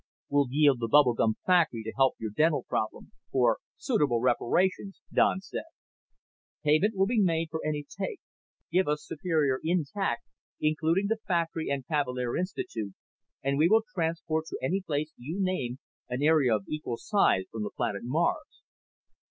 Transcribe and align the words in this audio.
"We'll 0.29 0.47
yield 0.49 0.79
the 0.79 0.87
bubble 0.87 1.13
gum 1.13 1.35
factory 1.45 1.83
to 1.83 1.91
help 1.95 2.15
your 2.17 2.31
dental 2.31 2.63
problem 2.63 3.11
for 3.31 3.59
suitable 3.77 4.19
reparations," 4.19 4.99
Don 5.13 5.41
said. 5.41 5.65
"Payment 6.63 6.95
will 6.97 7.05
be 7.05 7.19
made 7.21 7.49
for 7.51 7.61
anything 7.63 7.87
we 7.99 8.05
take. 8.07 8.19
Give 8.71 8.87
us 8.87 9.05
Superior 9.05 9.59
intact, 9.63 10.23
including 10.59 11.05
the 11.07 11.19
factory 11.27 11.69
and 11.69 11.85
Cavalier 11.87 12.35
Institute, 12.35 12.95
and 13.43 13.59
we 13.59 13.69
will 13.69 13.83
transport 13.93 14.47
to 14.47 14.57
any 14.59 14.81
place 14.81 15.13
you 15.17 15.37
name 15.39 15.77
an 16.09 16.23
area 16.23 16.55
of 16.55 16.65
equal 16.67 16.97
size 16.97 17.45
from 17.51 17.61
the 17.61 17.69
planet 17.69 18.01
Mars." 18.03 18.63